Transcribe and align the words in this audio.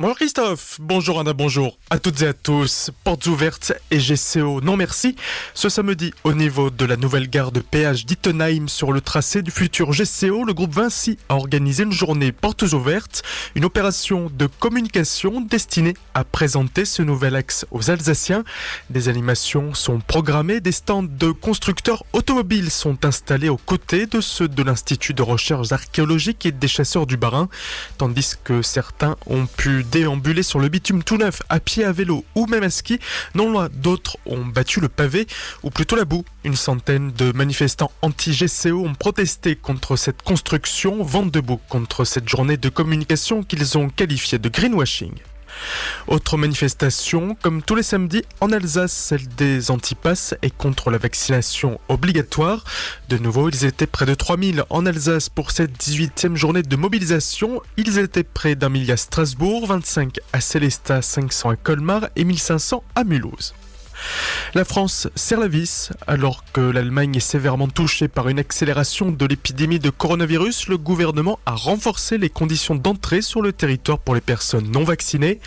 Bonjour 0.00 0.14
Christophe, 0.14 0.76
bonjour 0.80 1.18
Anna, 1.18 1.32
bonjour 1.32 1.76
à 1.90 1.98
toutes 1.98 2.22
et 2.22 2.28
à 2.28 2.32
tous. 2.32 2.92
Portes 3.02 3.26
ouvertes 3.26 3.72
et 3.90 3.98
GCO, 3.98 4.60
non 4.60 4.76
merci. 4.76 5.16
Ce 5.54 5.68
samedi, 5.68 6.14
au 6.22 6.34
niveau 6.34 6.70
de 6.70 6.84
la 6.84 6.96
nouvelle 6.96 7.28
gare 7.28 7.50
de 7.50 7.58
péage 7.58 8.06
d'Ittenheim 8.06 8.68
sur 8.68 8.92
le 8.92 9.00
tracé 9.00 9.42
du 9.42 9.50
futur 9.50 9.90
GCO, 9.90 10.44
le 10.44 10.54
groupe 10.54 10.72
Vinci 10.72 11.18
a 11.28 11.34
organisé 11.34 11.82
une 11.82 11.90
journée 11.90 12.30
portes 12.30 12.62
ouvertes, 12.62 13.24
une 13.56 13.64
opération 13.64 14.30
de 14.32 14.46
communication 14.46 15.40
destinée 15.40 15.94
à 16.14 16.22
présenter 16.22 16.84
ce 16.84 17.02
nouvel 17.02 17.34
axe 17.34 17.66
aux 17.72 17.90
Alsaciens. 17.90 18.44
Des 18.90 19.08
animations 19.08 19.74
sont 19.74 19.98
programmées, 19.98 20.60
des 20.60 20.70
stands 20.70 21.02
de 21.02 21.32
constructeurs 21.32 22.04
automobiles 22.12 22.70
sont 22.70 23.04
installés 23.04 23.48
aux 23.48 23.56
côtés 23.56 24.06
de 24.06 24.20
ceux 24.20 24.46
de 24.46 24.62
l'Institut 24.62 25.12
de 25.14 25.22
recherche 25.22 25.72
archéologique 25.72 26.46
et 26.46 26.52
des 26.52 26.68
chasseurs 26.68 27.08
du 27.08 27.16
Barin, 27.16 27.48
tandis 27.96 28.34
que 28.44 28.62
certains 28.62 29.16
ont 29.26 29.46
pu 29.46 29.82
déambuler 29.90 30.42
sur 30.42 30.58
le 30.58 30.68
bitume 30.68 31.02
tout 31.02 31.16
neuf, 31.16 31.42
à 31.48 31.60
pied, 31.60 31.84
à 31.84 31.92
vélo 31.92 32.24
ou 32.34 32.46
même 32.46 32.62
à 32.62 32.70
ski. 32.70 32.98
Non 33.34 33.50
loin, 33.50 33.68
d'autres 33.72 34.16
ont 34.26 34.44
battu 34.44 34.80
le 34.80 34.88
pavé, 34.88 35.26
ou 35.62 35.70
plutôt 35.70 35.96
la 35.96 36.04
boue. 36.04 36.24
Une 36.44 36.56
centaine 36.56 37.12
de 37.12 37.32
manifestants 37.32 37.92
anti-GCO 38.02 38.84
ont 38.84 38.94
protesté 38.94 39.56
contre 39.56 39.96
cette 39.96 40.22
construction, 40.22 41.02
vent 41.02 41.26
debout 41.26 41.60
contre 41.68 42.04
cette 42.04 42.28
journée 42.28 42.56
de 42.56 42.68
communication 42.68 43.42
qu'ils 43.42 43.78
ont 43.78 43.88
qualifiée 43.88 44.38
de 44.38 44.48
greenwashing. 44.48 45.12
Autre 46.08 46.38
manifestation, 46.38 47.36
comme 47.42 47.62
tous 47.62 47.74
les 47.74 47.82
samedis 47.82 48.22
en 48.40 48.50
Alsace, 48.50 48.94
celle 48.94 49.28
des 49.36 49.70
antipasses 49.70 50.34
et 50.40 50.48
contre 50.48 50.90
la 50.90 50.96
vaccination 50.96 51.78
obligatoire. 51.88 52.64
De 53.10 53.18
nouveau, 53.18 53.50
ils 53.50 53.66
étaient 53.66 53.86
près 53.86 54.06
de 54.06 54.14
3000 54.14 54.64
en 54.70 54.86
Alsace 54.86 55.28
pour 55.28 55.50
cette 55.50 55.78
18e 55.78 56.34
journée 56.34 56.62
de 56.62 56.76
mobilisation. 56.76 57.60
Ils 57.76 57.98
étaient 57.98 58.24
près 58.24 58.54
d'un 58.54 58.70
millier 58.70 58.94
à 58.94 58.96
Strasbourg, 58.96 59.66
25 59.66 60.16
à 60.32 60.40
Célestat, 60.40 61.02
500 61.02 61.50
à 61.50 61.56
Colmar 61.56 62.08
et 62.16 62.24
1500 62.24 62.82
à 62.94 63.04
Mulhouse. 63.04 63.52
La 64.54 64.64
France 64.64 65.08
serre 65.14 65.40
la 65.40 65.48
vis 65.48 65.90
alors 66.06 66.44
que 66.52 66.60
l'Allemagne 66.60 67.16
est 67.16 67.20
sévèrement 67.20 67.68
touchée 67.68 68.08
par 68.08 68.28
une 68.28 68.38
accélération 68.38 69.10
de 69.10 69.26
l'épidémie 69.26 69.78
de 69.78 69.90
coronavirus. 69.90 70.68
Le 70.68 70.78
gouvernement 70.78 71.38
a 71.46 71.52
renforcé 71.52 72.18
les 72.18 72.30
conditions 72.30 72.74
d'entrée 72.74 73.22
sur 73.22 73.42
le 73.42 73.52
territoire 73.52 73.98
pour 73.98 74.14
les 74.14 74.20
personnes 74.20 74.70
non 74.70 74.84
vaccinées. 74.84 75.40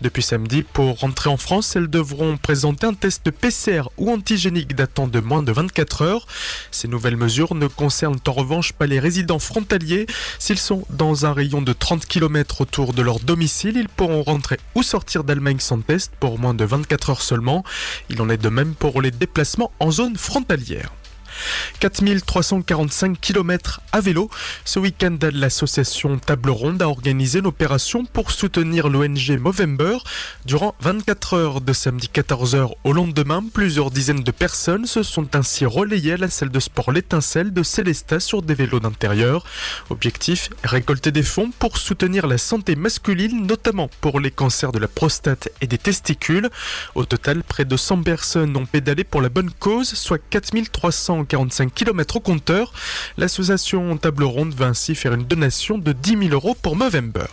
Depuis 0.00 0.22
samedi, 0.22 0.62
pour 0.62 1.00
rentrer 1.00 1.30
en 1.30 1.36
France, 1.36 1.74
elles 1.76 1.88
devront 1.88 2.36
présenter 2.36 2.86
un 2.86 2.94
test 2.94 3.30
PCR 3.30 3.82
ou 3.98 4.12
antigénique 4.12 4.74
datant 4.74 5.08
de 5.08 5.20
moins 5.20 5.42
de 5.42 5.52
24 5.52 6.02
heures. 6.02 6.26
Ces 6.70 6.88
nouvelles 6.88 7.16
mesures 7.16 7.54
ne 7.54 7.66
concernent 7.66 8.20
en 8.26 8.32
revanche 8.32 8.72
pas 8.72 8.86
les 8.86 9.00
résidents 9.00 9.38
frontaliers. 9.38 10.06
S'ils 10.38 10.58
sont 10.58 10.84
dans 10.90 11.26
un 11.26 11.32
rayon 11.32 11.62
de 11.62 11.72
30 11.72 12.06
km 12.06 12.60
autour 12.60 12.92
de 12.92 13.02
leur 13.02 13.20
domicile, 13.20 13.76
ils 13.76 13.88
pourront 13.88 14.22
rentrer 14.22 14.58
ou 14.74 14.82
sortir 14.82 15.24
d'Allemagne 15.24 15.58
sans 15.58 15.80
test 15.80 16.12
pour 16.20 16.38
moins 16.38 16.54
de 16.54 16.64
24 16.64 17.10
heures 17.10 17.22
seulement. 17.22 17.64
Il 18.08 18.20
en 18.20 18.28
est 18.28 18.36
de 18.36 18.48
même 18.48 18.74
pour 18.74 19.00
les 19.00 19.10
déplacements 19.10 19.72
en 19.80 19.90
zone 19.90 20.16
frontalière. 20.16 20.92
4345 21.80 23.20
km 23.20 23.80
à 23.92 24.00
vélo. 24.00 24.30
Ce 24.64 24.78
week-end, 24.78 25.18
l'association 25.32 26.18
Table 26.18 26.50
Ronde 26.50 26.82
a 26.82 26.88
organisé 26.88 27.40
une 27.40 27.46
opération 27.46 28.04
pour 28.04 28.30
soutenir 28.30 28.88
l'ONG 28.88 29.38
Movember. 29.38 29.98
Durant 30.44 30.74
24 30.80 31.34
heures 31.34 31.60
de 31.60 31.72
samedi 31.72 32.08
14h 32.12 32.72
au 32.84 32.92
lendemain, 32.92 33.42
plusieurs 33.52 33.90
dizaines 33.90 34.22
de 34.22 34.30
personnes 34.30 34.86
se 34.86 35.02
sont 35.02 35.34
ainsi 35.36 35.66
relayées 35.66 36.14
à 36.14 36.16
la 36.16 36.28
salle 36.28 36.50
de 36.50 36.60
sport 36.60 36.92
L'étincelle 36.92 37.52
de 37.52 37.62
Célestat 37.62 38.20
sur 38.20 38.42
des 38.42 38.54
vélos 38.54 38.80
d'intérieur. 38.80 39.44
Objectif, 39.90 40.50
récolter 40.62 41.12
des 41.12 41.22
fonds 41.22 41.50
pour 41.58 41.78
soutenir 41.78 42.26
la 42.26 42.38
santé 42.38 42.76
masculine, 42.76 43.46
notamment 43.46 43.88
pour 44.00 44.20
les 44.20 44.30
cancers 44.30 44.72
de 44.72 44.78
la 44.78 44.88
prostate 44.88 45.48
et 45.60 45.66
des 45.66 45.78
testicules. 45.78 46.50
Au 46.94 47.04
total, 47.04 47.42
près 47.42 47.64
de 47.64 47.76
100 47.76 48.02
personnes 48.02 48.56
ont 48.56 48.66
pédalé 48.66 49.04
pour 49.04 49.22
la 49.22 49.28
bonne 49.28 49.50
cause, 49.50 49.94
soit 49.94 50.20
4345 51.26 51.72
km 51.74 52.16
au 52.16 52.20
compteur. 52.20 52.72
L'association 53.16 53.96
Table 53.96 54.24
Ronde 54.24 54.54
va 54.54 54.66
ainsi 54.66 54.94
faire 54.94 55.14
une 55.14 55.24
donation 55.24 55.78
de 55.78 55.92
10 55.92 56.28
000 56.28 56.32
euros 56.32 56.56
pour 56.60 56.76
Movember. 56.76 57.26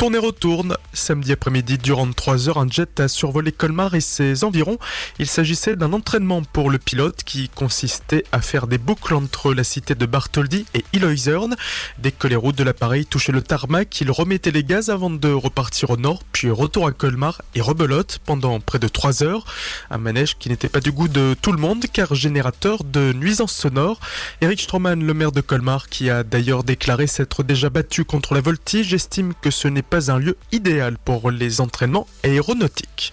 Tournée 0.00 0.16
retourne. 0.16 0.78
Samedi 0.94 1.30
après-midi, 1.30 1.76
durant 1.76 2.10
3 2.10 2.48
heures, 2.48 2.56
un 2.56 2.66
jet 2.66 3.00
a 3.00 3.06
survolé 3.06 3.52
Colmar 3.52 3.94
et 3.94 4.00
ses 4.00 4.44
environs. 4.44 4.78
Il 5.18 5.26
s'agissait 5.26 5.76
d'un 5.76 5.92
entraînement 5.92 6.42
pour 6.42 6.70
le 6.70 6.78
pilote 6.78 7.22
qui 7.22 7.50
consistait 7.50 8.24
à 8.32 8.40
faire 8.40 8.66
des 8.66 8.78
boucles 8.78 9.12
entre 9.12 9.52
la 9.52 9.62
cité 9.62 9.94
de 9.94 10.06
Bartholdi 10.06 10.64
et 10.72 10.86
Illoisern. 10.94 11.54
Dès 11.98 12.12
que 12.12 12.26
les 12.26 12.34
routes 12.34 12.56
de 12.56 12.64
l'appareil 12.64 13.04
touchaient 13.04 13.30
le 13.30 13.42
tarmac, 13.42 14.00
il 14.00 14.10
remettait 14.10 14.52
les 14.52 14.64
gaz 14.64 14.88
avant 14.88 15.10
de 15.10 15.30
repartir 15.30 15.90
au 15.90 15.98
nord, 15.98 16.22
puis 16.32 16.50
retour 16.50 16.86
à 16.86 16.92
Colmar 16.92 17.42
et 17.54 17.60
rebelote 17.60 18.20
pendant 18.24 18.58
près 18.58 18.78
de 18.78 18.88
3 18.88 19.22
heures. 19.22 19.44
Un 19.90 19.98
manège 19.98 20.38
qui 20.38 20.48
n'était 20.48 20.70
pas 20.70 20.80
du 20.80 20.92
goût 20.92 21.08
de 21.08 21.36
tout 21.42 21.52
le 21.52 21.58
monde 21.58 21.84
car 21.92 22.14
générateur 22.14 22.84
de 22.84 23.12
nuisances 23.12 23.52
sonores. 23.52 24.00
Eric 24.40 24.62
Stroman, 24.62 25.04
le 25.04 25.12
maire 25.12 25.32
de 25.32 25.42
Colmar, 25.42 25.90
qui 25.90 26.08
a 26.08 26.22
d'ailleurs 26.22 26.64
déclaré 26.64 27.06
s'être 27.06 27.42
déjà 27.42 27.68
battu 27.68 28.06
contre 28.06 28.32
la 28.32 28.40
voltige, 28.40 28.94
estime 28.94 29.34
que 29.42 29.50
ce 29.50 29.68
n'est 29.68 29.89
pas 29.90 30.10
un 30.10 30.18
lieu 30.18 30.36
idéal 30.52 30.96
pour 31.04 31.30
les 31.30 31.60
entraînements 31.60 32.06
aéronautiques. 32.24 33.12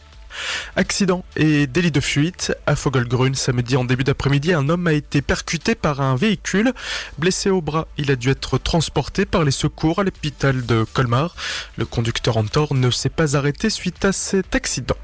Accident 0.75 1.25
et 1.35 1.65
délit 1.65 1.91
de 1.91 1.99
fuite. 1.99 2.53
À 2.67 2.75
Fogelgrün, 2.75 3.33
samedi 3.33 3.75
en 3.75 3.83
début 3.83 4.03
d'après-midi, 4.03 4.53
un 4.53 4.69
homme 4.69 4.85
a 4.85 4.93
été 4.93 5.23
percuté 5.23 5.73
par 5.73 5.99
un 6.01 6.15
véhicule. 6.15 6.73
Blessé 7.17 7.49
au 7.49 7.61
bras, 7.61 7.88
il 7.97 8.11
a 8.11 8.15
dû 8.15 8.29
être 8.29 8.59
transporté 8.59 9.25
par 9.25 9.43
les 9.43 9.51
secours 9.51 9.97
à 9.97 10.03
l'hôpital 10.03 10.63
de 10.65 10.85
Colmar. 10.93 11.35
Le 11.77 11.85
conducteur 11.85 12.38
en 12.38 12.45
tort 12.45 12.75
ne 12.75 12.91
s'est 12.91 13.09
pas 13.09 13.35
arrêté 13.35 13.71
suite 13.71 14.05
à 14.05 14.11
cet 14.11 14.53
accident. 14.53 14.97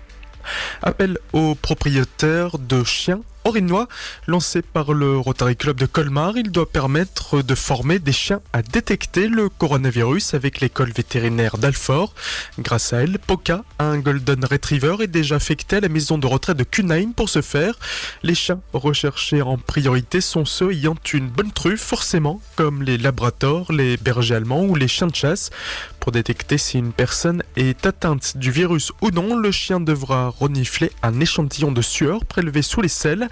Appel 0.83 1.17
aux 1.31 1.55
propriétaires 1.55 2.59
de 2.59 2.83
chiens 2.83 3.21
orinois 3.45 3.87
lancé 4.27 4.61
par 4.61 4.93
le 4.93 5.17
Rotary 5.17 5.55
Club 5.55 5.77
de 5.77 5.85
Colmar. 5.85 6.37
Il 6.37 6.51
doit 6.51 6.69
permettre 6.69 7.41
de 7.41 7.55
former 7.55 7.99
des 7.99 8.11
chiens 8.11 8.41
à 8.53 8.61
détecter 8.61 9.27
le 9.27 9.49
coronavirus 9.49 10.33
avec 10.33 10.61
l'école 10.61 10.91
vétérinaire 10.91 11.57
d'Alfort. 11.57 12.13
Grâce 12.59 12.93
à 12.93 13.03
elle, 13.03 13.19
Poca, 13.19 13.63
un 13.79 13.99
Golden 13.99 14.45
Retriever, 14.45 14.97
est 15.01 15.07
déjà 15.07 15.35
affecté 15.35 15.77
à 15.77 15.79
la 15.79 15.89
maison 15.89 16.17
de 16.17 16.27
retraite 16.27 16.57
de 16.57 16.63
Cunheim 16.63 17.13
pour 17.15 17.29
ce 17.29 17.41
faire. 17.41 17.75
Les 18.23 18.35
chiens 18.35 18.59
recherchés 18.73 19.41
en 19.41 19.57
priorité 19.57 20.21
sont 20.21 20.45
ceux 20.45 20.71
ayant 20.71 20.95
une 21.13 21.27
bonne 21.27 21.51
truffe, 21.51 21.81
forcément, 21.81 22.41
comme 22.55 22.81
les 22.81 22.97
labradors, 22.97 23.71
les 23.71 23.97
bergers 23.97 24.35
allemands 24.35 24.63
ou 24.63 24.75
les 24.75 24.87
chiens 24.87 25.07
de 25.07 25.15
chasse. 25.15 25.51
Pour 25.99 26.11
détecter 26.11 26.57
si 26.57 26.77
une 26.77 26.91
personne 26.91 27.43
est 27.55 27.85
atteinte 27.85 28.35
du 28.35 28.51
virus 28.51 28.91
ou 29.01 29.11
non, 29.11 29.37
le 29.37 29.51
chien 29.51 29.79
devra 29.79 30.29
renifler 30.29 30.91
un 31.01 31.19
échantillon 31.19 31.71
de 31.71 31.81
sueur 31.81 32.25
prélevé 32.25 32.61
sous 32.61 32.81
les 32.81 32.89
selles. 32.89 33.29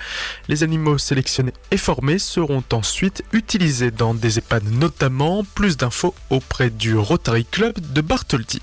Les 0.47 0.63
animaux 0.63 0.97
sélectionnés 0.97 1.53
et 1.71 1.77
formés 1.77 2.19
seront 2.19 2.63
ensuite 2.71 3.23
utilisés 3.31 3.91
dans 3.91 4.13
des 4.13 4.37
EHPAD 4.37 4.63
notamment. 4.71 5.43
Plus 5.55 5.77
d'infos 5.77 6.15
auprès 6.29 6.69
du 6.69 6.97
Rotary 6.97 7.45
Club 7.45 7.79
de 7.93 8.01
Bartholdi. 8.01 8.61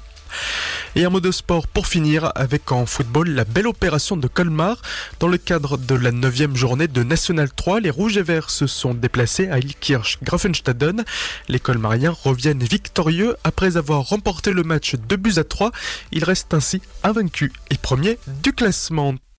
Et 0.97 1.05
un 1.05 1.11
mot 1.11 1.21
de 1.21 1.31
sport 1.31 1.67
pour 1.67 1.87
finir 1.87 2.33
avec 2.35 2.73
en 2.73 2.87
football 2.87 3.31
la 3.31 3.45
belle 3.45 3.67
opération 3.67 4.17
de 4.17 4.27
Colmar. 4.27 4.81
Dans 5.21 5.29
le 5.29 5.39
cadre 5.39 5.77
de 5.77 5.95
la 5.95 6.13
9 6.13 6.55
journée 6.55 6.89
de 6.89 7.03
National 7.03 7.51
3, 7.51 7.81
les 7.81 7.91
Rouges 7.91 8.17
et 8.17 8.23
Verts 8.23 8.51
se 8.51 8.67
sont 8.67 8.95
déplacés 8.95 9.49
à 9.49 9.59
Ilkirch 9.59 10.19
Grafenstaden. 10.23 11.05
Les 11.49 11.61
Colmariens 11.61 12.15
reviennent 12.25 12.63
victorieux 12.63 13.37
après 13.45 13.77
avoir 13.77 14.09
remporté 14.09 14.53
le 14.53 14.63
match 14.63 14.97
2 14.97 15.17
buts 15.17 15.35
à 15.37 15.45
3. 15.45 15.73
Ils 16.13 16.25
restent 16.25 16.55
ainsi 16.55 16.81
invaincus 17.03 17.53
et 17.71 17.77
premiers 17.77 18.19
du 18.43 18.53
classement. 18.53 19.15